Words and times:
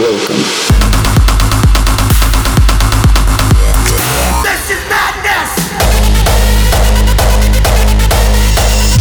welcome. 0.00 0.36
This 4.44 4.70
is 4.70 4.82
madness! 4.88 5.50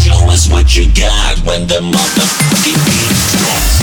Show 0.04 0.29
us 0.29 0.49
what 0.49 0.75
you 0.75 0.86
got 0.93 1.38
when 1.45 1.68
the 1.68 1.81
motherfucking 1.81 2.79
beat 2.86 3.13
drops. 3.38 3.77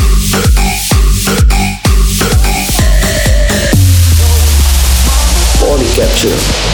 Body 5.60 5.88
capture. 5.94 6.73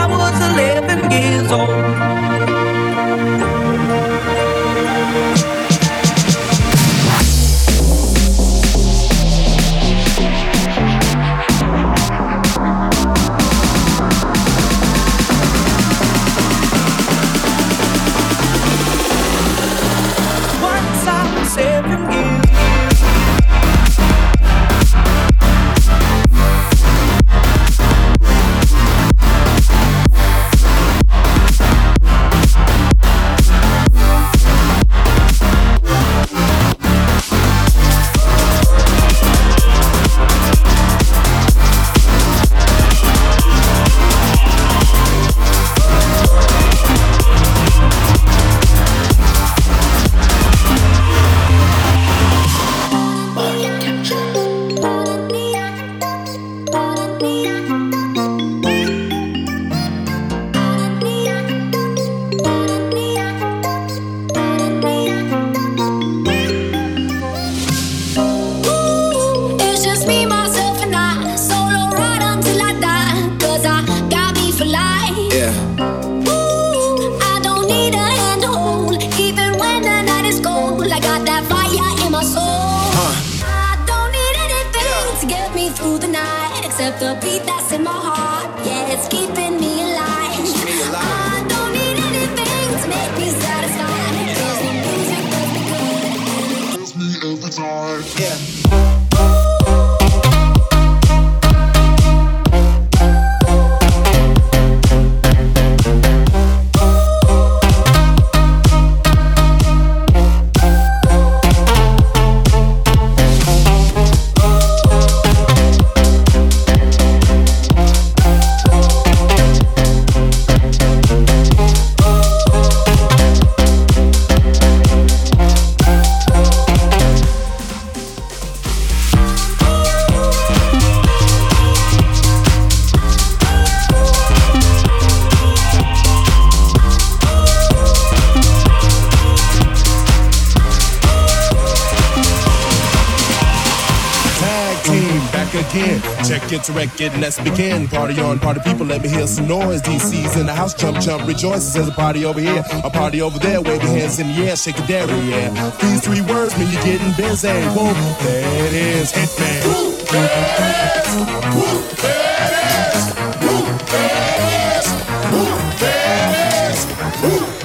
record 146.81 147.19
let's 147.19 147.39
begin. 147.39 147.87
Party 147.87 148.19
on, 148.19 148.39
party 148.39 148.59
people, 148.61 148.85
let 148.85 149.01
me 149.01 149.09
hear 149.09 149.27
some 149.27 149.47
noise. 149.47 149.81
DC's 149.81 150.35
in 150.37 150.45
the 150.45 150.53
house, 150.53 150.73
jump, 150.73 150.99
jump, 150.99 151.27
rejoices. 151.27 151.73
There's 151.73 151.87
a 151.87 151.91
party 151.91 152.25
over 152.25 152.39
here, 152.39 152.63
a 152.83 152.89
party 152.89 153.21
over 153.21 153.37
there. 153.39 153.61
Wave 153.61 153.83
your 153.83 153.91
hands 153.91 154.19
in 154.19 154.27
the 154.27 154.33
air, 154.47 154.55
shake 154.55 154.79
a 154.79 154.87
dairy, 154.87 155.11
yeah. 155.29 155.71
These 155.81 156.01
three 156.05 156.21
words 156.21 156.57
mean 156.57 156.71
you're 156.71 156.83
getting 156.83 157.13
busy. 157.13 157.49
Whoa, 157.75 157.93
there 158.23 158.65
it 158.67 158.73
is, 158.73 159.15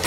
me. 0.01 0.06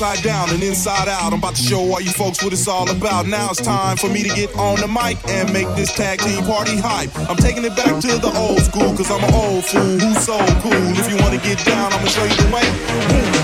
Upside 0.00 0.24
down 0.24 0.48
and 0.50 0.62
inside 0.62 1.08
out. 1.08 1.32
I'm 1.32 1.38
about 1.38 1.56
to 1.56 1.62
show 1.62 1.78
all 1.78 2.00
you 2.00 2.10
folks 2.10 2.42
what 2.42 2.52
it's 2.52 2.66
all 2.66 2.90
about. 2.90 3.26
Now 3.26 3.50
it's 3.50 3.60
time 3.60 3.98
for 3.98 4.08
me 4.08 4.22
to 4.22 4.30
get 4.30 4.54
on 4.56 4.80
the 4.80 4.88
mic 4.88 5.18
and 5.28 5.52
make 5.52 5.68
this 5.76 5.94
tag 5.94 6.20
team 6.20 6.42
party 6.44 6.76
hype. 6.78 7.10
I'm 7.28 7.36
taking 7.36 7.64
it 7.64 7.76
back 7.76 8.00
to 8.00 8.18
the 8.18 8.32
old 8.36 8.60
school, 8.60 8.96
cause 8.96 9.10
I'm 9.10 9.22
an 9.22 9.34
old 9.34 9.64
fool 9.64 9.98
who's 9.98 10.24
so 10.24 10.38
cool. 10.62 10.72
If 10.72 11.10
you 11.10 11.22
wanna 11.22 11.38
get 11.38 11.62
down, 11.66 11.92
I'ma 11.92 12.06
show 12.06 12.24
you 12.24 12.34
the 12.34 12.50
way. 12.54 13.39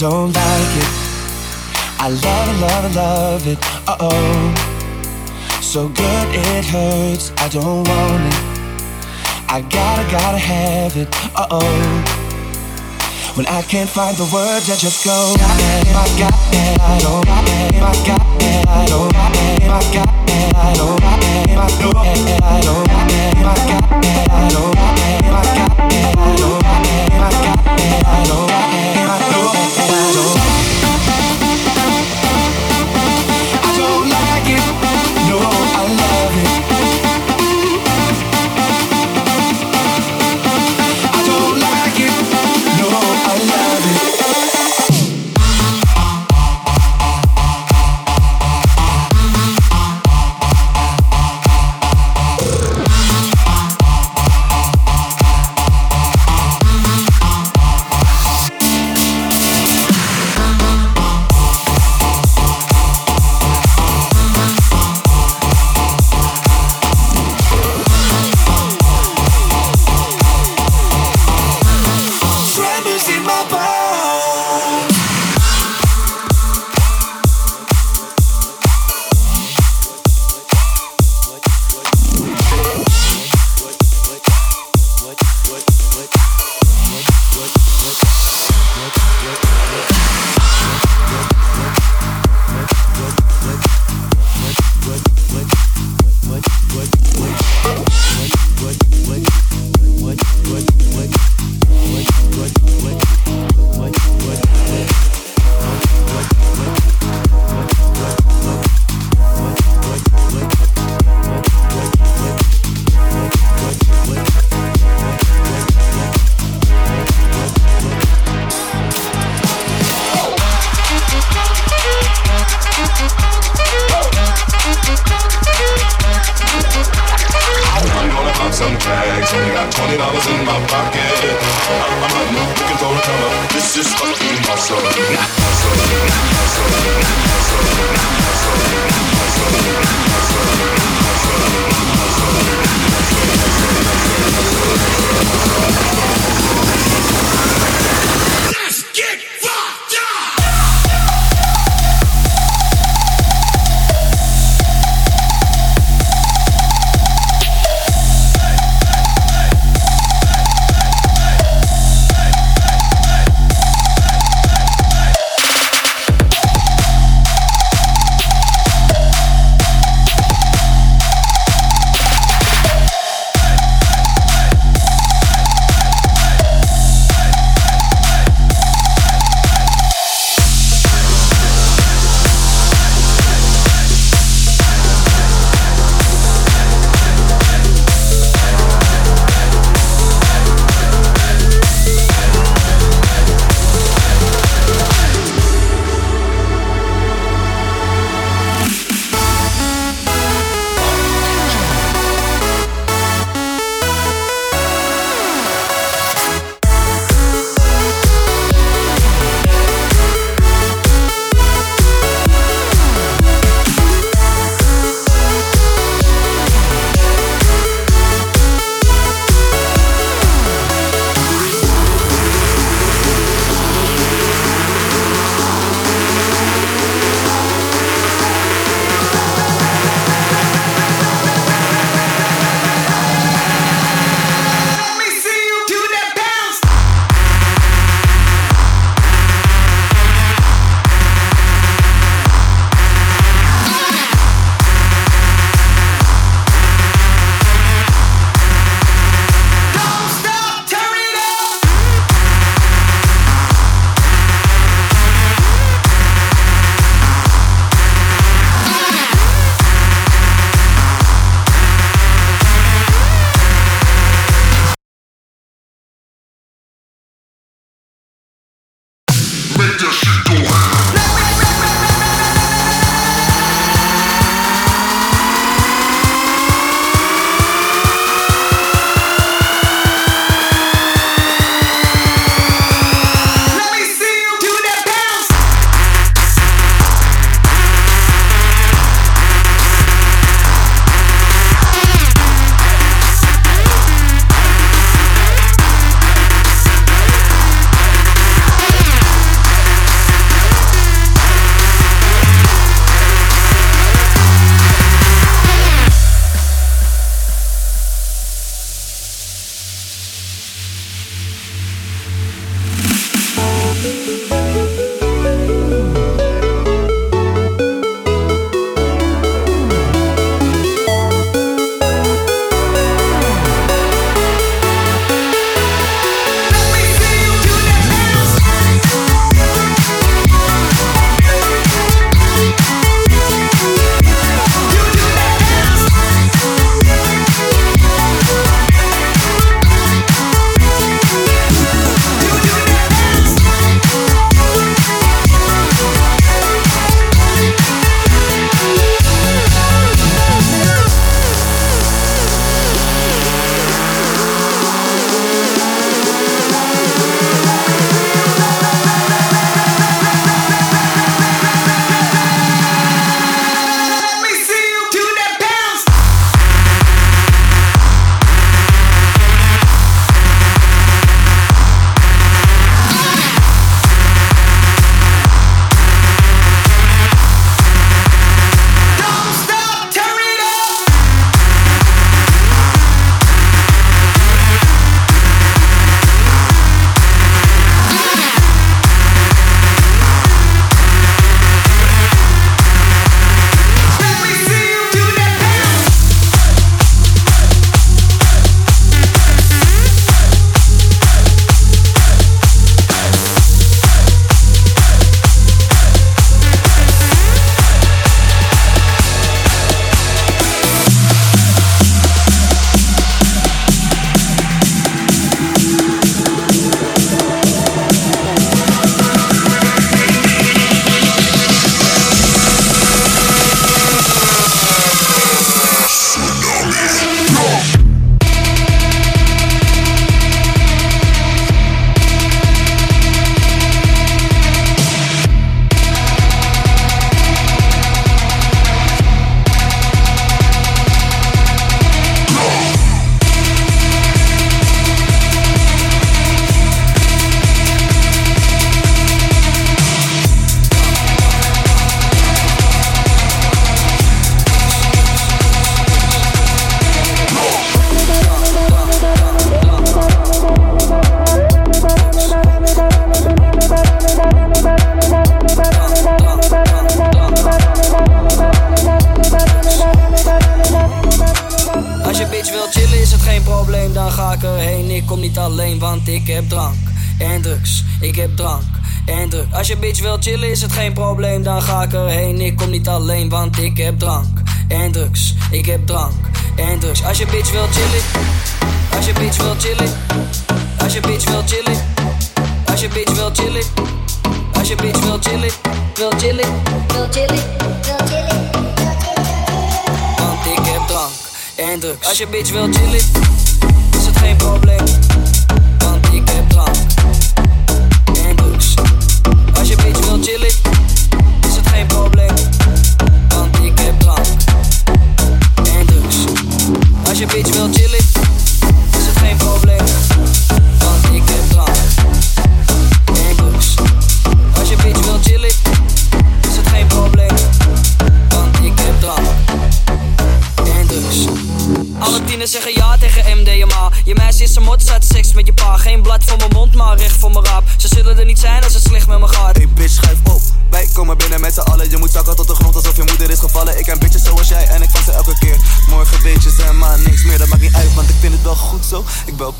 Don't 0.00 0.32
like 0.32 0.76
it. 0.80 0.90
I 2.00 2.08
love 2.08 2.48
it, 2.48 2.58
love 2.64 2.84
it, 2.86 2.96
love 2.96 3.46
it. 3.46 3.58
Uh 3.86 3.96
oh. 4.00 5.60
So 5.60 5.88
good 5.88 6.26
it 6.32 6.64
hurts. 6.64 7.30
I 7.36 7.48
don't 7.48 7.84
want 7.86 8.24
it. 8.24 8.40
I 9.46 9.60
gotta, 9.60 10.10
gotta 10.10 10.38
have 10.38 10.96
it. 10.96 11.06
Uh 11.36 11.48
oh. 11.50 12.00
When 13.36 13.44
I 13.44 13.60
can't 13.60 13.90
find 13.90 14.16
the 14.16 14.24
words, 14.32 14.70
I 14.70 14.76
just 14.76 15.04
go. 15.04 15.36
Got 15.36 15.60
it, 15.60 15.92
I 15.92 16.08
got 16.16 16.32
it, 16.48 16.80
I 16.80 16.98
don't 17.04 17.26
got 17.26 17.44
it, 17.44 17.76
I 17.76 17.92
got 18.08 18.24
it, 18.40 18.68
I 18.68 18.86
don't 18.88 19.12
got 19.12 19.36
it, 19.36 19.68
I 19.68 19.84
got 19.92 20.08
it, 20.32 20.56
I 20.56 20.76
don't 20.80 21.00
got 21.04 21.20
it, 21.20 21.60
I 21.60 21.76
don't 21.76 21.92
got 21.92 22.16
it, 22.16 22.40
I 22.40 22.60
don't 22.64 22.88
got 22.88 23.12
it, 23.12 23.36
I 23.36 23.68
got 23.68 23.84
it, 24.00 24.32
I 24.32 24.48
don't 24.48 24.72
got 24.72 24.96
it, 24.96 25.28
I 25.28 25.44
got 25.60 25.92
it, 25.92 26.16
I 26.16 26.38
don't 26.40 26.56
got 26.56 26.80
it, 26.80 27.04
I 27.10 27.36
got 27.36 27.60
it, 27.60 27.60
I 27.60 27.68
don't 27.68 27.68
got 27.68 27.76
it, 27.76 28.00
I 28.00 28.26
don't 28.26 28.48
got 28.48 28.72
it, 28.72 28.90
I 28.96 29.59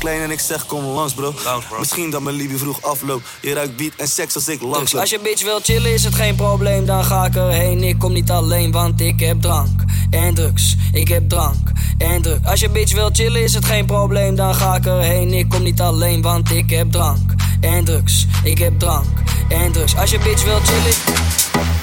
klein 0.01 0.21
en 0.21 0.31
ik 0.31 0.39
zeg 0.39 0.65
kom 0.65 0.83
langs 0.83 1.13
bro. 1.13 1.33
Misschien 1.79 2.09
dat 2.09 2.21
mijn 2.21 2.35
liefde 2.35 2.57
vroeg 2.57 2.81
afloopt. 2.81 3.27
Je 3.41 3.53
ruikt 3.53 3.75
beat 3.75 3.91
en 3.97 4.07
seks 4.07 4.35
als 4.35 4.47
ik 4.47 4.61
langs 4.61 4.79
Dus 4.79 4.91
loop. 4.91 5.01
als 5.01 5.09
je 5.09 5.19
bitch 5.19 5.43
wil 5.43 5.59
chillen 5.63 5.93
is 5.93 6.03
het 6.03 6.15
geen 6.15 6.35
probleem, 6.35 6.85
dan 6.85 7.03
ga 7.05 7.25
ik 7.25 7.35
erheen. 7.35 7.83
Ik 7.83 7.99
kom 7.99 8.13
niet 8.13 8.31
alleen, 8.31 8.71
want 8.71 9.01
ik 9.01 9.19
heb 9.19 9.41
drank 9.41 9.83
en 10.09 10.33
drugs. 10.33 10.75
Ik 10.93 11.07
heb 11.07 11.29
drank 11.29 11.71
en 11.97 12.21
drugs. 12.21 12.45
Als 12.47 12.59
je 12.59 12.69
bitch 12.69 12.93
wil 12.93 13.09
chillen 13.11 13.43
is 13.43 13.53
het 13.53 13.65
geen 13.65 13.85
probleem, 13.85 14.35
dan 14.35 14.55
ga 14.55 14.75
ik 14.75 14.85
erheen. 14.85 15.33
Ik 15.33 15.49
kom 15.49 15.63
niet 15.63 15.81
alleen, 15.81 16.21
want 16.21 16.51
ik 16.51 16.69
heb 16.69 16.91
drank 16.91 17.33
en 17.61 17.83
drugs. 17.83 18.25
Ik 18.43 18.57
heb 18.57 18.79
drank 18.79 19.05
en 19.49 19.71
drugs. 19.71 19.95
Als 19.95 20.11
je 20.11 20.19
bitch 20.19 20.43
wil 20.43 20.59
chillen, 20.59 20.95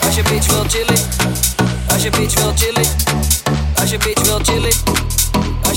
als 0.02 0.14
je 0.14 0.22
bitch 0.22 0.46
wil 0.46 0.64
chillen, 0.68 1.04
als 1.92 2.02
je 2.02 2.10
bitch 2.10 2.34
wil 2.40 2.52
chillen, 2.56 2.86
als 3.80 3.90
je 3.90 3.98
bitch 3.98 4.22
wil 4.22 4.38
chillen, 4.42 4.72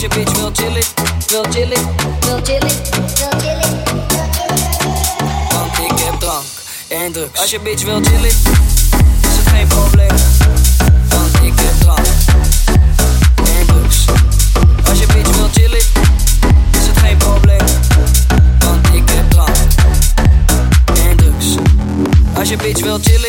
als 0.01 0.13
je 0.13 0.20
bitch 0.20 0.39
wil 0.39 0.51
chillen, 0.53 0.84
wil 1.27 1.43
chillen, 1.50 1.96
wil 2.20 2.39
chillen, 2.43 2.72
wil 2.91 3.39
chillen. 3.39 3.84
Want 5.50 5.77
ik 5.77 6.00
heb 6.00 6.20
drank 6.20 6.46
en 6.88 7.12
drugs. 7.12 7.39
Als 7.39 7.51
je 7.51 7.60
bitch 7.60 7.84
wil 7.84 8.01
chillen, 8.01 8.29
is 9.22 9.38
het 9.38 9.48
geen 9.48 9.67
probleem. 9.67 10.15
Want 11.10 11.43
ik 11.43 11.53
heb 11.60 11.79
drank 11.79 12.08
en 13.60 13.65
drugs. 13.65 14.05
Als 14.89 15.00
je 15.00 15.05
bitch 15.05 15.36
wil 15.36 15.50
chillen, 15.51 15.84
is 16.72 16.88
het 16.88 16.98
geen 16.98 17.17
probleem. 17.17 17.65
Want 18.60 18.88
ik 18.93 19.10
heb 19.10 19.29
drank 19.29 19.58
en 21.08 21.17
drugs. 21.17 21.55
Als 22.34 22.50
je 22.50 22.55
bitch 22.55 22.81
wil 22.81 23.00
chillen, 23.01 23.20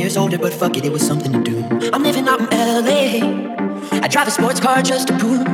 years 0.00 0.16
older, 0.16 0.38
but 0.38 0.52
fuck 0.52 0.76
it, 0.78 0.84
it 0.86 0.92
was 0.92 1.06
something 1.06 1.30
to 1.32 1.42
do. 1.42 1.60
I'm 1.92 2.02
living 2.02 2.26
out 2.26 2.40
in 2.40 2.48
LA. 2.48 3.20
I 4.00 4.08
drive 4.08 4.28
a 4.28 4.30
sports 4.30 4.58
car 4.58 4.80
just 4.80 5.08
to 5.08 5.18
prove 5.18 5.44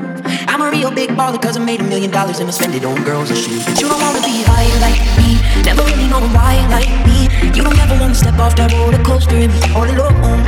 I'm 0.47 0.63
a 0.63 0.71
real 0.71 0.93
big 0.93 1.11
baller 1.19 1.43
cause 1.43 1.57
I 1.57 1.65
made 1.65 1.81
a 1.81 1.85
million 1.85 2.11
dollars 2.13 2.39
and 2.39 2.49
I 2.49 2.53
spend 2.53 2.75
it 2.77 2.85
on 2.85 3.03
girls 3.03 3.31
and 3.31 3.39
shoes. 3.39 3.65
But 3.67 3.81
you 3.81 3.89
don't 3.89 4.01
wanna 4.01 4.23
be 4.23 4.47
high 4.47 4.71
like 4.79 5.03
me, 5.19 5.43
never 5.67 5.83
really 5.83 6.07
know 6.07 6.23
why 6.31 6.55
like 6.71 6.93
me. 7.07 7.27
You 7.57 7.65
don't 7.65 7.79
ever 7.79 7.99
wanna 7.99 8.15
step 8.15 8.39
off 8.39 8.55
that 8.57 8.73
roller 8.73 9.03
coaster 9.03 9.35
and 9.35 9.51
be 9.51 9.61
all 9.75 9.89
alone. 9.89 10.47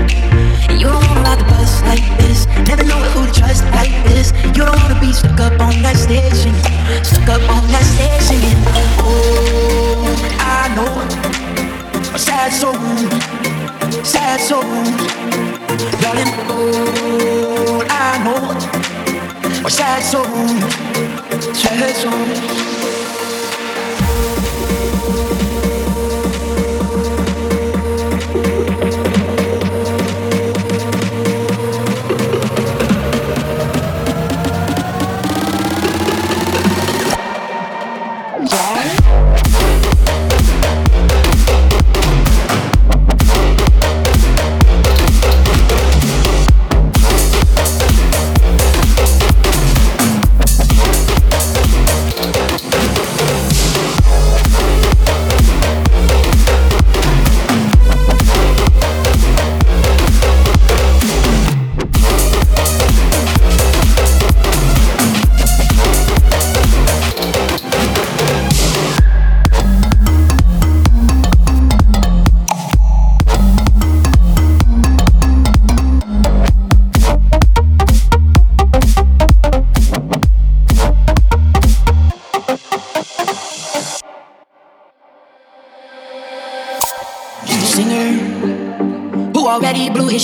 And 0.71 0.79
you 0.79 0.87
don't 0.87 1.03
wanna 1.03 1.27
ride 1.27 1.41
the 1.41 1.49
bus 1.51 1.83
like 1.91 2.07
this, 2.23 2.47
never 2.71 2.85
know 2.85 3.03
who 3.11 3.27
to 3.27 3.33
trust 3.35 3.65
like 3.75 3.95
this. 4.07 4.31
You 4.55 4.63
don't 4.63 4.79
wanna 4.79 5.01
be 5.01 5.13
stuck 5.13 5.41
up 5.41 5.59
on 5.59 5.75
that 5.83 5.97
singing, 5.99 6.55
stuck 7.03 7.29
up 7.35 7.43
on 7.51 7.67
that 7.75 7.87
singing. 8.23 8.63
Oh, 9.03 10.07
I 10.39 10.71
know 10.79 11.19
a 12.15 12.19
sad 12.19 12.53
soul, 12.53 13.48
sad 14.05 14.41
soul, 14.41 14.63
darling. 16.01 16.33
Oh, 16.51 17.87
I 17.89 18.19
know 18.25 18.53
a 19.67 19.71
sad 19.71 20.03
soul, 20.03 20.25
sad 21.55 21.97
soul. 21.97 23.28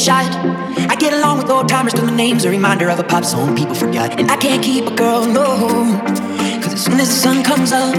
Shot. 0.04 0.28
I 0.92 0.96
get 0.96 1.14
along 1.14 1.38
with 1.38 1.48
old 1.48 1.66
timers 1.66 1.94
cause 1.94 2.04
my 2.04 2.14
name's 2.14 2.44
a 2.44 2.50
reminder 2.50 2.90
of 2.90 2.98
a 3.00 3.02
pop 3.02 3.24
song 3.24 3.56
people 3.56 3.74
forgot. 3.74 4.20
And 4.20 4.30
I 4.30 4.36
can't 4.36 4.62
keep 4.62 4.84
a 4.84 4.94
girl, 4.94 5.24
no. 5.24 5.46
Cause 6.60 6.74
as 6.74 6.84
soon 6.84 7.00
as 7.00 7.08
the 7.08 7.18
sun 7.24 7.42
comes 7.42 7.72
up, 7.72 7.96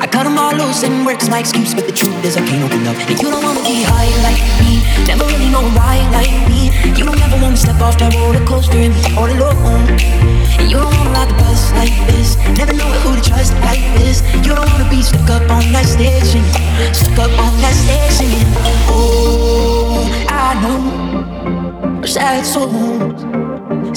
I 0.00 0.06
cut 0.06 0.24
them 0.24 0.38
all 0.38 0.54
loose 0.56 0.82
and 0.84 1.04
work's 1.04 1.28
my 1.28 1.40
excuse, 1.40 1.74
but 1.74 1.84
the 1.84 1.92
truth 1.92 2.16
is 2.24 2.38
I 2.38 2.46
can't 2.46 2.64
open 2.64 2.86
up. 2.86 2.96
And 2.96 3.20
you 3.20 3.28
don't 3.28 3.44
wanna 3.44 3.60
be 3.60 3.84
high 3.84 4.08
like 4.24 4.40
me, 4.64 4.80
never 5.04 5.24
really 5.26 5.50
know 5.50 5.68
why 5.76 6.00
like 6.16 6.32
me. 6.48 6.72
You 6.96 7.04
don't 7.04 7.20
ever 7.20 7.36
wanna 7.36 7.58
step 7.58 7.78
off 7.82 7.98
that 7.98 8.14
roller 8.14 8.44
coaster 8.46 8.78
and 8.78 8.94
be 8.94 9.04
all 9.12 9.28
alone. 9.28 9.84
And 10.56 10.70
you 10.70 10.78
don't 10.80 10.96
wanna 10.96 11.10
ride 11.12 11.28
the 11.28 11.36
bus 11.44 11.72
like 11.72 11.92
this, 12.08 12.38
never 12.56 12.72
know 12.72 12.88
who 13.04 13.20
to 13.20 13.22
trust 13.22 13.52
like 13.68 13.84
this. 14.00 14.24
You 14.40 14.56
don't 14.56 14.70
wanna 14.72 14.88
be 14.88 15.02
stuck 15.02 15.28
up 15.28 15.44
on 15.50 15.64
that 15.76 15.84
station, 15.84 16.40
stuck 16.96 17.28
up 17.28 17.32
on 17.36 17.52
that 17.60 17.76
station. 17.76 18.32
Oh, 18.88 20.08
I 20.28 20.56
know, 20.62 21.23
sad 22.06 22.44
souls, 22.44 23.22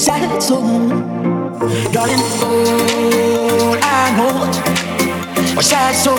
sad 0.01 0.41
souls, 0.41 0.91
darling. 1.91 2.23
Oh, 2.41 3.79
I 3.81 4.15
know. 4.15 5.53
My 5.55 5.61
sad 5.61 5.93
soul, 5.95 6.17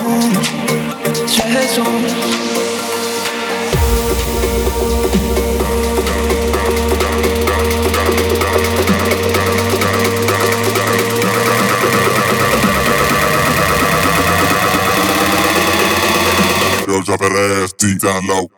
sad 1.26 1.68
soul. 1.70 2.38
Yo, 18.28 18.57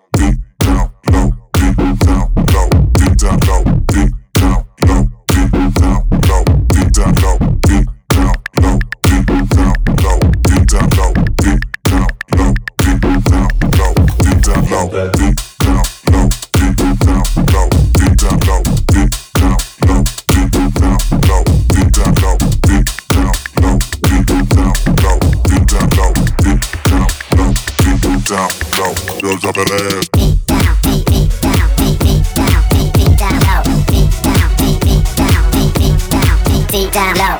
drop 29.21 29.55
that 29.55 29.71
ass 29.71 30.21
deep 36.71 36.93
down 36.93 37.17
low. 37.17 37.40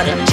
about 0.00 0.18
it. 0.18 0.29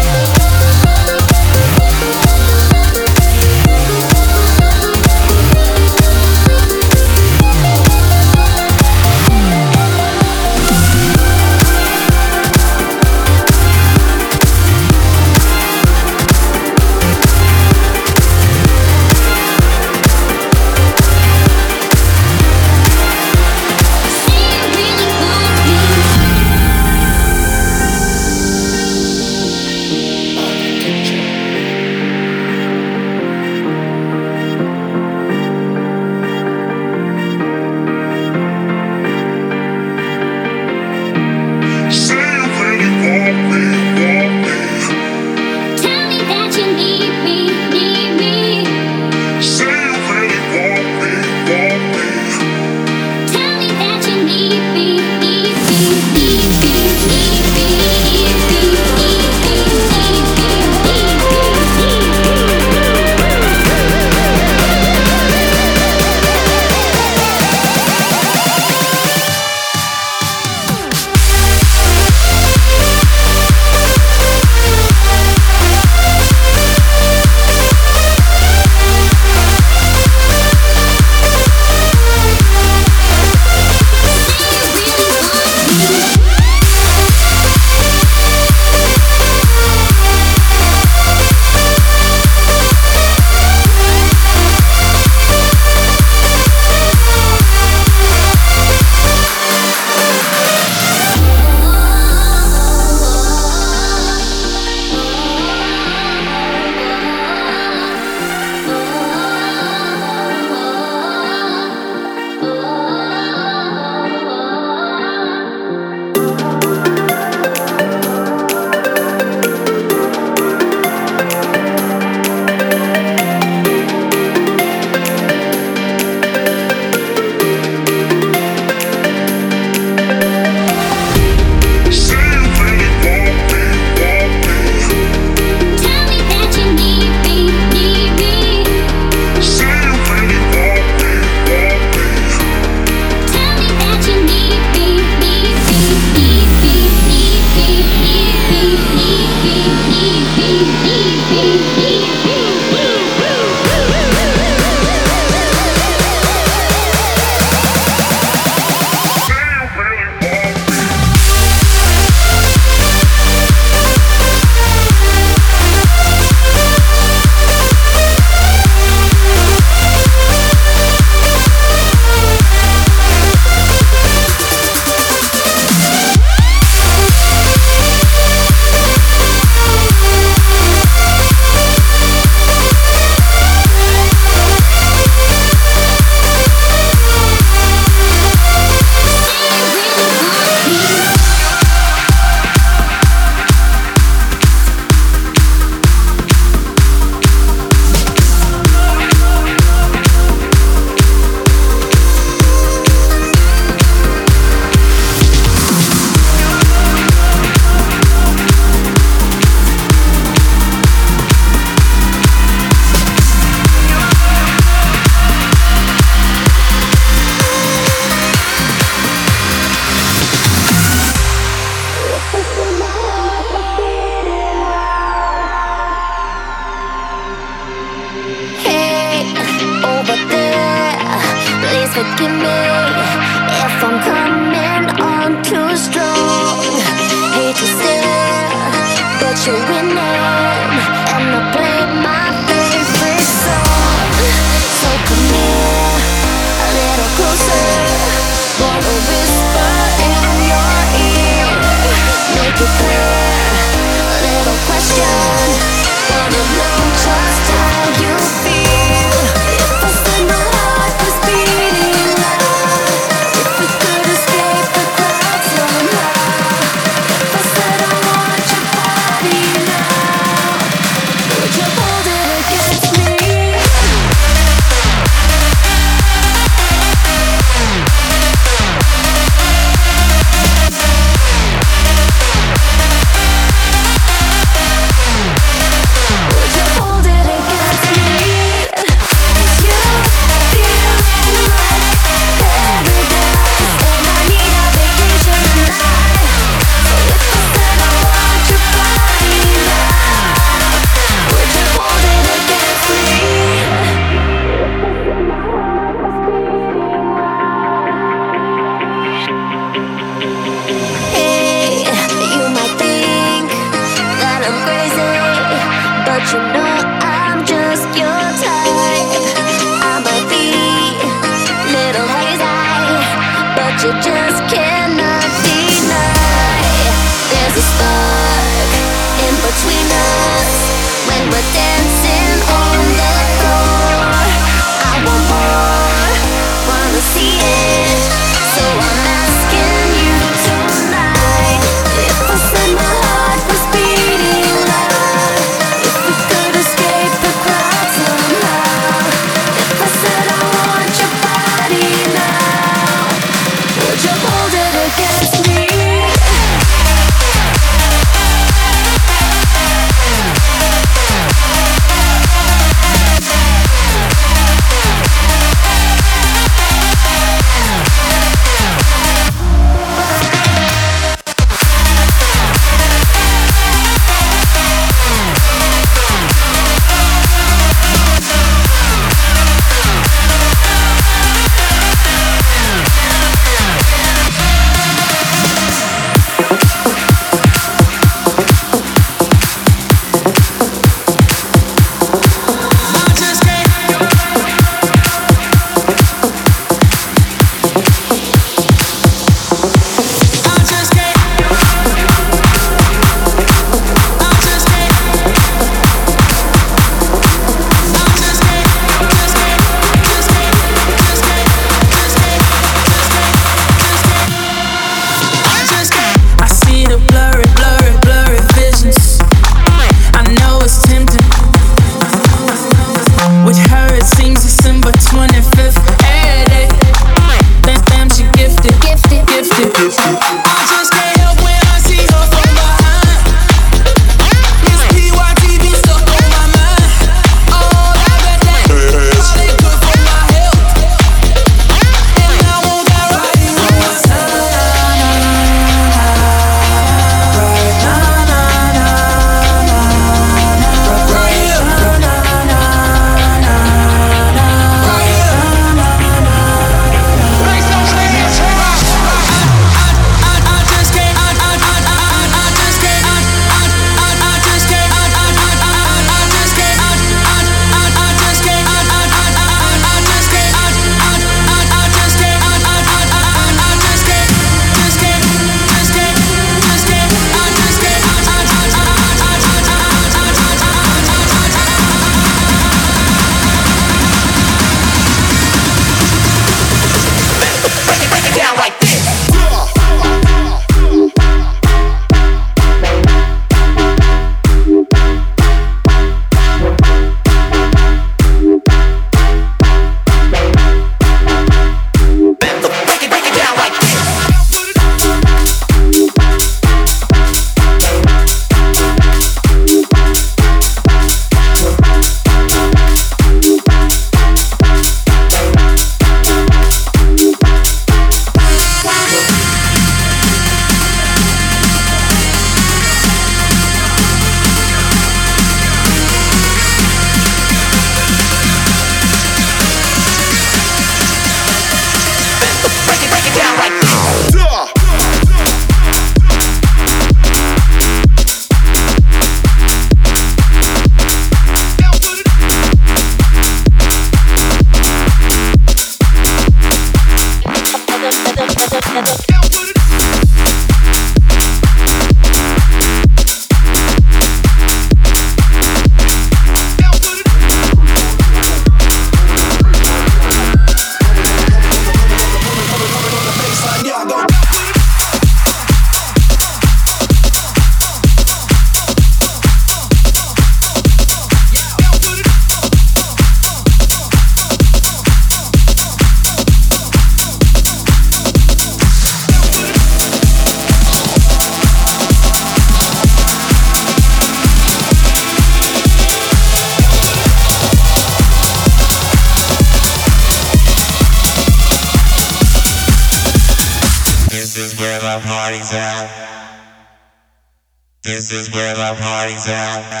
This 598.31 598.47
is 598.47 598.53
where 598.53 598.73
the 598.73 598.95
party's 599.01 599.45
at. 599.49 600.00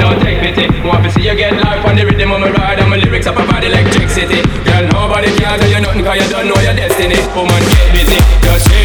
don't 0.00 0.18
take 0.20 0.40
pity. 0.40 0.66
Want 0.82 1.04
to 1.04 1.10
see 1.12 1.28
you 1.28 1.36
get 1.36 1.52
life 1.60 1.84
on 1.84 1.94
the 1.94 2.04
rhythm 2.04 2.32
of 2.32 2.40
my 2.40 2.50
ride 2.50 2.80
and 2.80 2.88
my 2.88 2.96
lyrics 2.96 3.26
up 3.26 3.36
a 3.36 3.44
about 3.44 3.62
electricity. 3.62 4.40
Girl, 4.64 4.84
nobody 4.88 5.28
can 5.36 5.60
tell 5.60 5.70
you 5.70 5.80
nothing 5.80 6.04
cause 6.04 6.18
you 6.18 6.28
don't 6.32 6.48
know 6.48 6.60
your 6.64 6.74
destiny. 6.74 7.20
Woman, 7.36 7.60
get 7.70 7.92
busy, 7.92 8.18
just 8.40 8.79